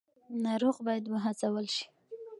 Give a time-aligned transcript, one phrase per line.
[0.43, 1.85] ناروغ باید وهڅول شي.